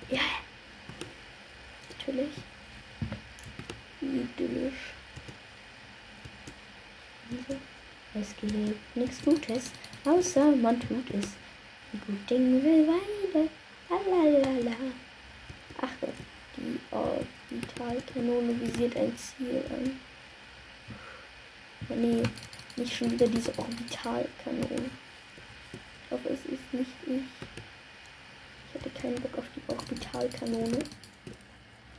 Ja. 0.08 0.20
Natürlich. 1.98 2.34
Idyllisch. 4.00 4.92
Es 8.14 8.34
gibt 8.36 8.54
nichts 8.94 9.24
Gutes, 9.24 9.72
außer 10.04 10.52
man 10.56 10.78
tut 10.80 11.10
es. 11.10 11.30
Die 11.92 11.98
gut 11.98 12.30
Ding 12.30 12.62
will 12.62 12.86
weiter. 12.86 13.50
Lalalala. 14.08 14.76
Ach, 15.80 15.88
die 16.56 16.78
Orbitalkanone 16.90 18.60
visiert 18.60 18.96
ein 18.96 19.12
Ziel 19.16 19.62
an. 19.70 19.98
Nee, 21.88 22.22
nicht 22.76 22.94
schon 22.94 23.10
wieder 23.10 23.26
diese 23.26 23.56
Orbitalkanone. 23.58 24.90
Ich 26.04 26.10
hoffe, 26.10 26.28
es 26.28 26.52
ist 26.52 26.72
nicht 26.72 26.90
ich. 27.06 27.22
Ich 28.68 28.74
hatte 28.74 28.90
keinen 28.90 29.20
Bock 29.20 29.38
auf 29.38 29.44
die 29.56 29.62
Orbitalkanone. 29.72 30.78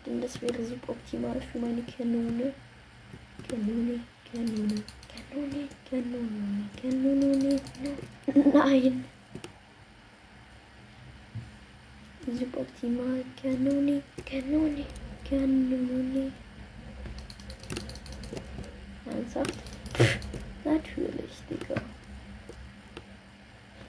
Denn 0.05 0.21
das 0.21 0.41
wäre 0.41 0.63
suboptimal 0.63 1.41
für 1.51 1.59
meine 1.59 1.81
Kanone, 1.83 2.53
Kanone, 3.49 3.99
Kanone. 4.31 4.83
Nein. 8.35 9.03
Suboptimal. 12.25 13.23
Kanone, 13.41 14.01
Kanone, 14.25 14.85
Kanone. 15.29 16.31
Ernsthaft? 19.05 19.53
Natürlich, 20.63 21.35
Digga. 21.49 21.81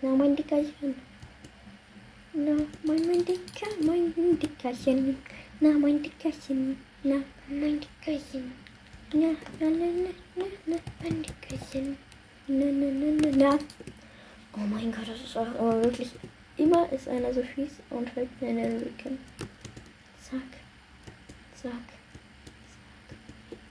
Na, 0.02 0.16
mein 0.16 0.34
Dickerchen. 0.34 0.94
Na, 2.32 2.56
mein, 2.82 3.06
mein 3.06 3.24
Dicker, 3.24 3.70
mein 3.84 4.12
Dickerchen. 4.40 5.16
Na, 5.60 5.70
mein 5.70 6.02
Dickerchen. 6.02 6.76
Na, 7.04 7.22
mein 7.48 7.80
Dickerchen. 7.80 8.65
Na, 9.16 9.32
na, 9.60 9.70
na, 9.70 10.12
na, 10.36 10.44
na, 10.66 10.76
Dickerchen. 11.00 11.96
Na, 12.48 12.66
na, 12.66 12.86
na, 13.00 13.08
na, 13.22 13.30
na. 13.36 13.58
Oh 14.52 14.66
mein 14.68 14.92
Gott, 14.92 15.08
das 15.08 15.22
ist 15.22 15.34
auch 15.38 15.54
immer 15.58 15.82
wirklich. 15.82 16.10
Immer 16.58 16.92
ist 16.92 17.08
einer 17.08 17.32
so 17.32 17.42
fies 17.42 17.80
und 17.88 18.10
fällt 18.10 18.42
mir 18.42 18.50
in 18.50 18.56
den 18.56 18.76
Rücken. 18.76 19.18
Zack. 20.20 20.42
Zack. 21.54 21.72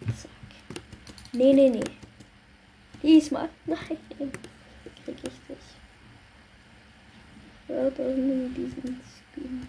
Zack. 0.07 0.17
Zack. 0.17 0.81
Nee, 1.33 1.53
nee, 1.53 1.69
nee. 1.69 1.83
Diesmal. 3.03 3.49
Nein. 3.67 3.77
Krieg 4.17 4.31
ich 5.07 5.39
dich. 5.47 5.65
Wörter 7.67 8.09
in 8.15 8.51
diesen 8.55 8.99
Skin. 9.05 9.67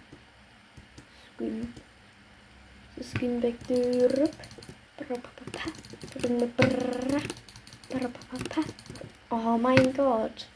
Skin. 1.35 1.73
Skin 2.99 3.43
weg. 3.43 3.55
Oh 9.29 9.57
mein 9.57 9.93
Gott. 9.93 10.47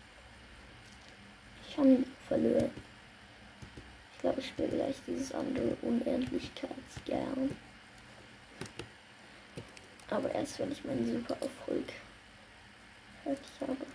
Ich 1.68 1.78
habe 1.78 2.04
verloren. 2.28 2.72
Ich 4.14 4.20
glaube, 4.22 4.40
ich 4.40 4.48
spiele 4.48 4.70
gleich 4.70 4.96
dieses 5.06 5.32
andere 5.34 5.76
Unendlichkeitsgern. 5.82 7.56
Aber 10.10 10.32
erst 10.32 10.60
wenn 10.60 10.72
ich 10.72 10.84
meinen 10.84 11.06
super 11.06 11.38
Erfolg 11.42 11.94
fertig 13.24 13.52
habe. 13.62 13.86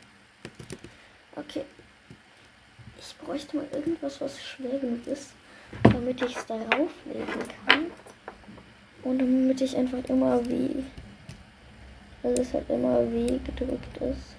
Okay. 1.35 1.65
Ich 2.99 3.17
bräuchte 3.19 3.57
mal 3.57 3.69
irgendwas, 3.73 4.21
was 4.21 4.43
schwer 4.43 4.79
genug 4.79 5.07
ist, 5.07 5.33
damit 5.83 6.23
ich 6.23 6.37
es 6.37 6.47
darauf 6.47 6.91
legen 7.05 7.49
kann. 7.67 7.91
Und 9.07 9.21
damit 9.21 9.61
ich 9.61 9.77
einfach 9.77 10.03
immer 10.09 10.45
wie. 10.49 10.85
Dass 12.23 12.39
es 12.41 12.53
halt 12.53 12.69
immer 12.69 13.01
W 13.13 13.39
gedrückt 13.45 13.97
ist. 13.99 14.35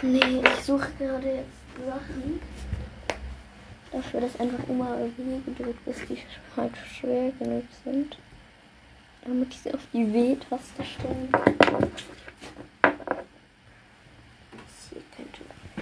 Nee, 0.00 0.40
ich 0.42 0.64
suche 0.64 0.90
gerade 0.98 1.26
jetzt 1.26 1.86
Sachen. 1.86 2.40
Dafür, 3.92 4.22
dass 4.22 4.40
einfach 4.40 4.66
immer 4.70 4.96
W 4.96 5.40
gedrückt 5.44 5.86
ist, 5.86 6.00
die 6.08 6.16
halt 6.56 6.72
schwer 6.90 7.30
genug 7.38 7.64
sind. 7.84 8.16
Damit 9.26 9.52
ich 9.52 9.60
sie 9.60 9.74
auf 9.74 9.86
die 9.92 10.10
W-Taste 10.10 10.82
stellen 10.82 11.30
kann. 11.30 11.90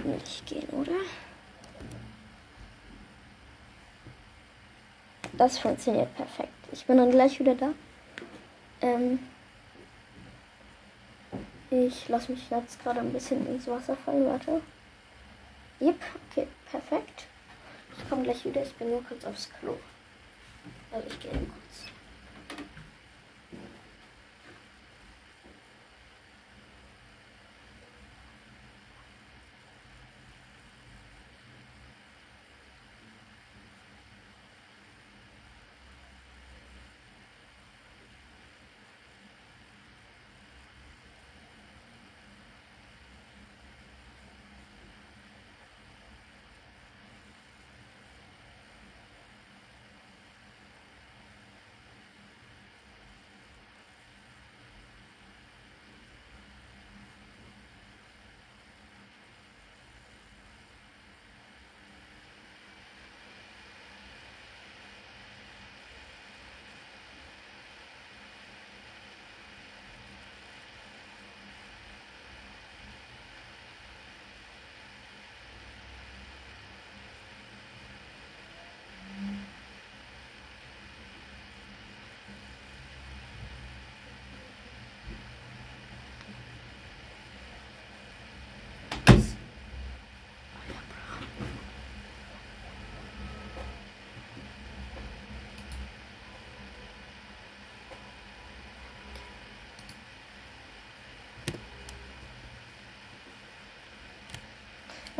nicht 0.05 0.45
gehen, 0.45 0.69
oder? 0.71 0.91
Das 5.33 5.57
funktioniert 5.57 6.13
perfekt. 6.15 6.60
Ich 6.71 6.85
bin 6.85 6.97
dann 6.97 7.11
gleich 7.11 7.39
wieder 7.39 7.55
da. 7.55 7.73
Ähm 8.81 9.19
ich 11.69 12.07
lasse 12.09 12.31
mich 12.31 12.49
jetzt 12.49 12.81
gerade 12.83 12.99
ein 12.99 13.13
bisschen 13.13 13.45
ins 13.47 13.67
Wasser 13.67 13.95
fallen. 13.95 14.25
Warte. 14.25 14.61
Yep, 15.79 15.99
okay, 16.29 16.47
perfekt. 16.69 17.25
Ich 17.97 18.09
komme 18.09 18.23
gleich 18.23 18.43
wieder. 18.45 18.63
Ich 18.63 18.73
bin 18.75 18.89
nur 18.89 19.03
kurz 19.03 19.25
aufs 19.25 19.49
Klo. 19.59 19.77
Also 20.91 21.07
ich 21.07 21.19
gehe 21.19 21.31
kurz. 21.31 21.91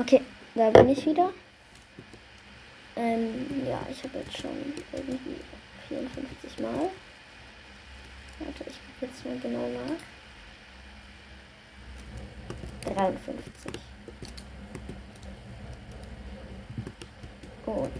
Okay, 0.01 0.21
da 0.55 0.71
bin 0.71 0.89
ich 0.89 1.05
wieder. 1.05 1.31
Ähm, 2.95 3.67
ja, 3.67 3.85
ich 3.87 4.03
habe 4.03 4.17
jetzt 4.17 4.35
schon 4.35 4.49
irgendwie 4.91 5.35
54 5.89 6.59
Mal. 6.59 6.89
Warte, 8.39 8.63
ich 8.65 8.79
gucke 8.99 9.11
jetzt 9.11 9.23
mal 9.23 9.37
genau 9.37 9.69
nach. 9.69 10.01
53. 12.95 13.35
Und. 17.67 17.91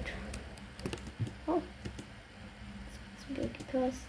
Oh. 1.46 1.62
Zum 3.24 3.36
Glück 3.36 3.58
gepasst. 3.60 4.08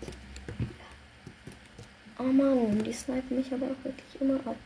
Oh 2.18 2.22
Mann, 2.22 2.82
die 2.82 2.92
snipen 2.94 3.36
mich 3.36 3.52
aber 3.52 3.66
auch 3.66 3.84
wirklich 3.84 4.18
immer 4.18 4.36
ab. 4.46 4.56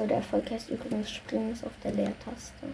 Achso, 0.00 0.08
der 0.08 0.16
Erfolg 0.16 0.50
heißt 0.50 0.70
übrigens 0.70 1.10
Springs 1.10 1.62
auf 1.62 1.72
der 1.84 1.92
Leertaste. 1.92 2.68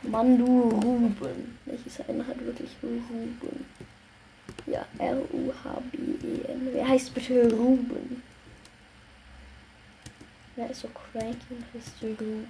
Mandu 0.00 0.70
Ruben. 0.70 1.58
Welches 1.66 2.00
einer 2.08 2.26
hat 2.26 2.40
wirklich 2.40 2.70
Ruben? 2.82 3.66
Ja, 4.66 4.86
R-U-H-B-E-N. 4.98 6.68
Wer 6.72 6.88
heißt 6.88 7.12
bitte 7.12 7.52
Ruben? 7.52 8.22
Wer 10.54 10.70
ist 10.70 10.82
so 10.82 10.88
cranky 10.88 11.38
und 11.50 11.64
heißt 11.72 12.02
Ruben? 12.02 12.46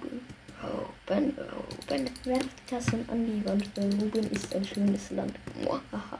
Ruben, 0.61 1.33
Ruben. 1.37 2.09
Werft 2.25 2.67
Tassen 2.67 3.07
an 3.09 3.25
die 3.25 3.45
Wand, 3.45 3.69
weil 3.75 3.93
Ruben 3.93 4.29
ist 4.31 4.53
ein 4.53 4.65
schönes 4.65 5.09
Land. 5.11 5.33
Muahaha. 5.63 6.19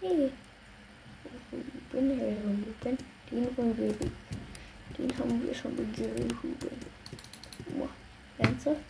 Hey. 0.00 0.30
Ruben, 1.92 2.18
hey 2.18 2.36
Ruben. 2.44 2.98
Den 3.30 3.56
wollen 3.56 3.78
wir 3.78 3.94
Den 4.98 5.18
haben 5.18 5.46
wir 5.46 5.54
schon 5.54 5.76
begehrt, 5.76 6.20
Ruben. 6.42 6.76
Muah. 7.76 7.88
Ernsthaft? 8.38 8.80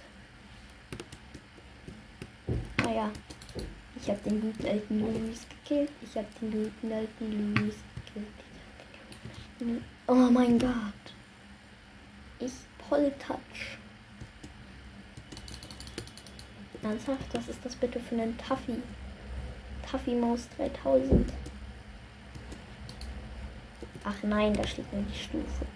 Naja. 2.82 3.10
Ich 4.00 4.08
habe 4.08 4.20
den 4.24 4.40
guten 4.40 4.66
alten 4.66 5.00
Louis 5.00 5.46
gekillt. 5.48 5.90
Ich 6.02 6.16
habe 6.16 6.26
den 6.40 6.50
guten 6.50 6.92
alten 6.92 7.54
Louis 7.54 7.74
gekillt. 8.06 9.82
Oh 10.06 10.30
mein 10.30 10.58
Gott. 10.58 11.14
Ich 12.38 12.52
Poltouch. 12.88 13.78
Ernsthaft? 16.82 17.32
Was 17.32 17.48
ist 17.48 17.64
das 17.64 17.74
bitte 17.76 17.98
für 17.98 18.20
ein 18.20 18.36
Taffy? 18.36 18.82
Taffy 19.90 20.14
Maus 20.14 20.48
3000. 20.56 21.32
Ach 24.04 24.22
nein, 24.22 24.52
da 24.52 24.66
steht 24.66 24.92
nur 24.92 25.02
die 25.02 25.18
Stufe. 25.18 25.66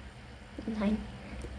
Nein, 0.78 0.98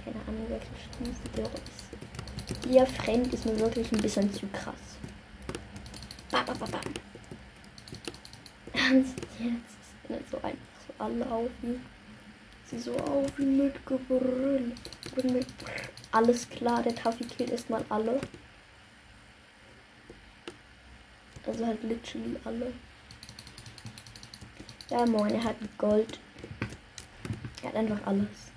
keine 0.03 0.17
Ahnung, 0.27 0.45
welche 0.49 0.67
Stufe 0.77 1.29
der 1.35 1.45
ist. 1.45 2.67
Ihr 2.67 2.85
Fremd 2.85 3.33
ist 3.33 3.45
mir 3.45 3.59
wirklich 3.59 3.91
ein 3.91 4.01
bisschen 4.01 4.31
zu 4.31 4.45
krass. 4.47 4.75
Ba, 6.29 6.43
ba, 6.43 6.53
ba, 6.53 6.65
ba. 6.67 6.79
Ernst 8.73 9.15
jetzt? 9.39 9.79
Ist 10.03 10.09
nicht 10.09 10.29
so 10.29 10.38
einfach 10.38 10.57
so 10.88 11.03
alle. 11.03 11.49
Sie 12.69 12.77
so 12.77 12.95
auf 12.97 13.36
mit 13.39 13.84
Gebrüll. 13.84 14.73
Alles 16.12 16.47
klar, 16.47 16.84
der 16.84 16.93
Taffy 16.93 17.23
killt 17.23 17.49
erstmal 17.49 17.84
alle. 17.89 18.21
Also 21.47 21.65
halt 21.65 21.82
literally 21.82 22.36
alle. 22.43 22.71
Ja, 24.91 25.03
moin, 25.08 25.34
er 25.34 25.43
hat 25.45 25.55
Gold. 25.79 26.19
Er 27.63 27.69
hat 27.69 27.75
einfach 27.75 28.05
alles. 28.05 28.51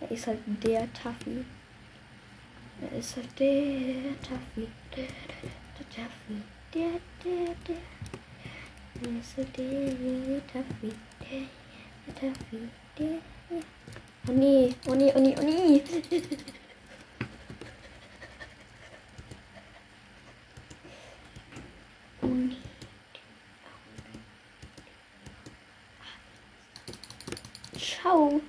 Er 0.00 0.10
ist 0.10 0.26
halt 0.26 0.40
der 0.64 0.92
Taffy. 0.92 1.44
Er 2.80 2.98
ist 2.98 3.14
halt 3.14 3.38
der 3.38 4.20
Taffy. 4.20 4.66
Der, 4.96 5.06
der, 5.06 5.50
der 5.78 5.88
Taffy. 5.90 6.42
Der, 6.74 7.00
der, 7.22 7.54
der. 7.68 9.12
Er 9.12 9.20
ist 9.20 9.36
halt 9.36 9.56
der 9.56 10.46
Taffy. 10.48 10.92
Der, 11.20 11.46
der 12.06 12.14
Taffy. 12.14 12.68
Oh 12.98 13.04
nee, 14.32 14.74
oh 14.86 14.94
nee, 14.94 15.12
oh 15.14 15.20
nee. 15.20 15.34
Oh 15.38 15.42
nee. 15.42 15.82
Ciao. 27.78 28.40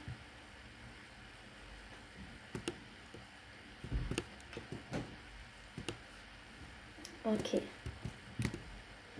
Okay. 7.23 7.61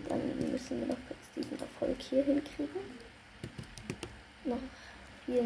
Dann 0.06 0.50
müssen 0.52 0.80
wir 0.80 0.86
noch 0.86 0.96
kurz 1.08 1.18
diesen 1.34 1.58
Erfolg 1.58 1.96
hier 1.98 2.24
hinkriegen. 2.24 2.68
Noch, 4.44 4.58
vier, 5.26 5.42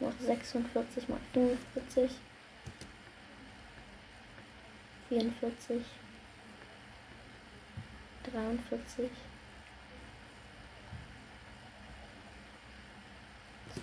noch 0.00 0.12
46 0.20 1.08
mal 1.08 1.18
45. 1.32 2.10
44. 5.08 5.82
43. 8.32 9.10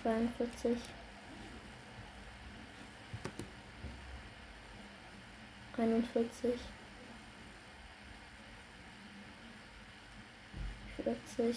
42. 0.02 0.78
41. 5.76 6.54
40. 10.96 11.56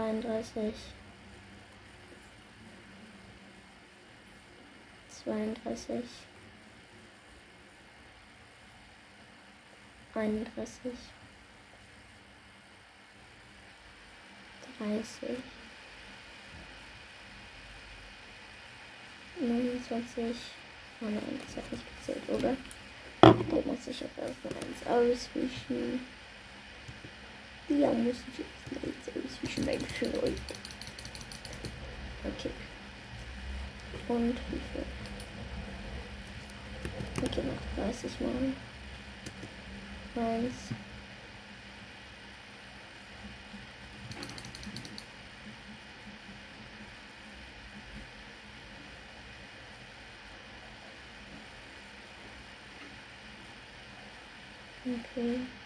33. 0.00 0.72
32. 5.10 6.04
31. 10.14 10.92
30. 14.78 15.36
29. 19.38 20.36
Oh 21.02 21.04
nein, 21.04 21.40
das 21.46 21.56
hat 21.56 21.72
nicht 21.72 21.84
gezählt, 21.98 22.28
oder? 22.30 22.56
Der 23.22 23.62
muss 23.66 23.86
ich 23.86 24.00
jetzt 24.00 24.18
erstmal 24.18 24.54
eins 24.54 24.86
auswischen. 24.86 26.00
Ja, 27.78 27.92
muss 27.92 28.16
ich 28.32 28.38
jetzt 28.38 28.72
mal 28.72 28.80
eins 28.82 29.08
auswischen, 29.32 29.64
mein 29.64 29.80
Freund. 29.80 30.40
Okay. 32.24 32.50
Und 34.08 34.36
viel? 34.50 34.60
Okay, 37.22 37.42
noch 37.42 37.84
30 37.84 38.10
Mal. 38.20 38.52
Eins. 40.16 40.54
Okay. 54.84 55.59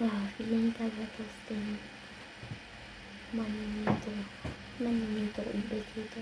Oh, 0.00 0.04
wie 0.38 0.44
lange 0.44 0.70
dauert 0.78 0.92
das 1.18 1.26
denn? 1.50 1.76
Meine 3.32 3.48
Meter. 3.48 4.12
Meine 4.78 4.94
Meter 4.94 5.42
und 5.52 5.68
Betäter. 5.68 6.20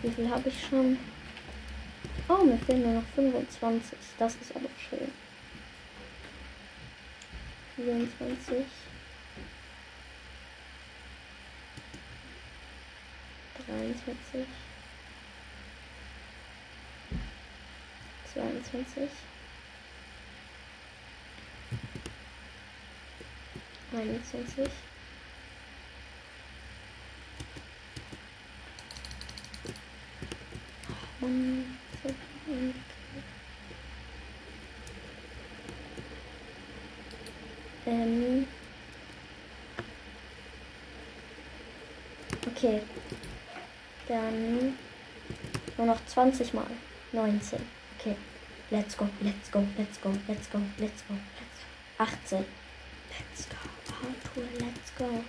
Wie 0.00 0.10
viel 0.10 0.30
habe 0.30 0.48
ich 0.48 0.66
schon? 0.68 0.98
Oh, 2.30 2.44
mir 2.44 2.56
fehlen 2.56 2.82
nur 2.82 3.02
noch 3.02 3.08
25. 3.14 3.98
Das 4.18 4.36
ist 4.36 4.56
aber 4.56 4.70
schön. 4.88 5.12
24. 7.76 8.64
23. 13.66 14.46
22. 18.70 19.08
21. 23.92 24.70
Um, 31.20 31.64
ähm. 37.86 38.46
Okay. 42.46 42.82
Dann 44.08 44.76
nur 45.76 45.86
noch 45.86 46.06
20 46.06 46.54
mal. 46.54 46.66
19. 47.12 47.60
Okay. 47.98 48.16
Let's 48.72 48.94
go, 48.94 49.08
let's 49.20 49.48
go, 49.48 49.66
let's 49.76 49.98
go, 49.98 50.10
let's 50.28 50.46
go, 50.46 50.62
let's 50.78 51.02
go, 51.02 51.14
let's 51.98 52.26
go. 52.28 52.38
18. 52.38 52.46
Let's 53.10 53.46
go. 53.46 53.56
Arthur, 54.06 54.46
let's 54.60 54.90
go. 54.96 55.24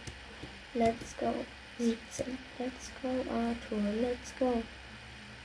Let's 0.76 1.14
go. 1.14 1.34
17. 1.80 2.38
Let's 2.60 2.92
go, 3.02 3.10
Arthur, 3.32 3.82
let's 4.00 4.32
go. 4.34 4.64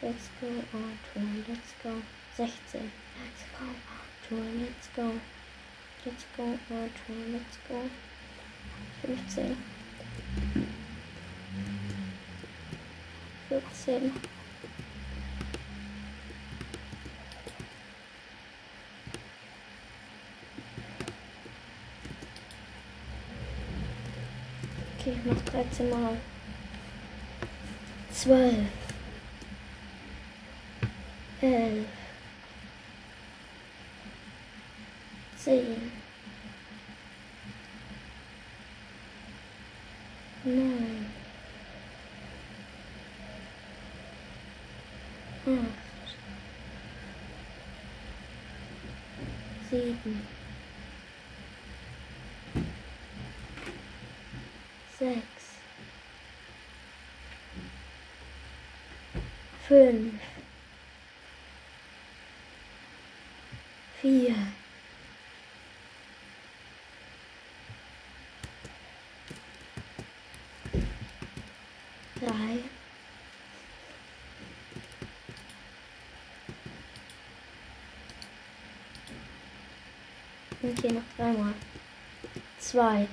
Let's 0.03 0.29
go, 0.39 0.49
Arthur, 0.75 1.27
let's 1.49 1.73
go. 1.83 2.03
16. 2.37 2.93
Let's 3.19 3.43
go, 3.59 3.67
Arthur, 3.97 4.45
let's 4.61 4.89
go. 4.95 5.21
Let's 6.05 6.25
go, 6.37 6.45
Arthur, 6.77 7.19
let's 7.33 7.57
go. 7.67 7.81
15. 9.07 9.57
14. 13.49 14.36
13 25.57 25.89
Mal. 25.89 26.19
12. 28.13 28.55
11. 31.41 31.87
10. 35.39 35.93
9. 40.45 41.07
acht, 45.47 45.55
sieben, 49.71 50.23
fünf, 59.69 60.13
vier, 64.01 64.35
drei, 72.21 72.59
okay, 80.63 80.93
noch 80.93 81.25
einmal. 81.25 81.55
zwei, 82.61 83.09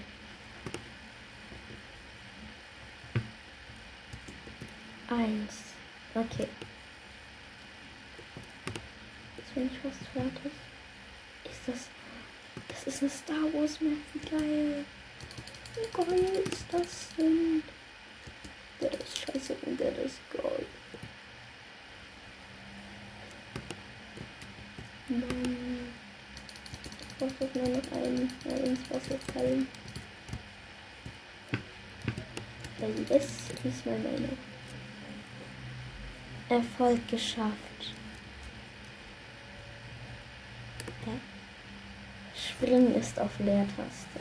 Das 12.85 12.95
ist 12.95 13.01
eine 13.01 13.11
Star 13.11 13.53
Wars 13.53 13.79
Map. 13.79 13.97
Wie 14.13 14.29
geil. 14.29 14.85
Wie 15.75 15.97
geil 15.97 16.43
ist 16.51 16.65
das 16.69 17.07
denn? 17.17 17.63
Der 18.81 18.91
ist 18.91 19.19
scheiße 19.19 19.55
und 19.65 19.79
der 19.79 19.97
ist 20.03 20.19
geil. 20.31 20.65
Mann. 25.07 25.93
Ich 27.09 27.17
brauche 27.17 27.33
jetzt 27.39 27.55
nur 27.55 27.67
noch 27.69 27.91
einen. 27.93 28.33
Ja, 28.43 28.57
ins 28.57 28.89
Wasser 28.89 29.19
fallen. 29.33 29.67
Weil 32.79 33.05
das 33.07 33.25
ist 33.63 33.85
meine 33.85 33.99
Meinung. 33.99 34.37
Erfolg 36.49 37.07
geschafft. 37.07 37.93
Hä? 41.05 41.11
Springen 42.73 42.95
ist 42.95 43.19
auf 43.19 43.29
Leertaste. 43.37 44.19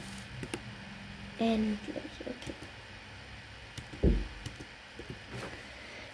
Endlich, 1.38 2.02
okay. 2.20 4.12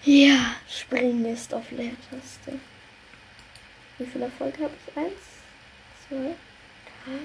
Ja, 0.05 0.55
springen 0.69 1.25
ist 1.25 1.53
auf 1.53 1.69
Leertaste. 1.73 2.61
Wie 3.99 4.07
viel 4.07 4.23
Erfolg 4.23 4.57
habe 4.61 4.71
ich? 4.71 4.97
Eins, 4.97 5.13
zwei, 6.07 6.37
drei, 7.05 7.19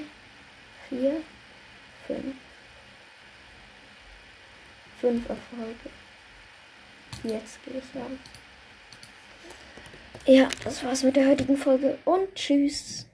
vier, 0.90 1.22
fünf. 2.08 2.36
Fünf 5.00 5.30
Erfolge. 5.30 5.90
Jetzt 7.24 7.64
gehe 7.64 7.78
ich 7.78 7.94
lang. 7.94 8.18
Ja, 10.26 10.50
das 10.64 10.84
war's 10.84 11.04
mit 11.04 11.16
der 11.16 11.28
heutigen 11.28 11.56
Folge 11.56 12.00
und 12.04 12.34
tschüss. 12.34 13.06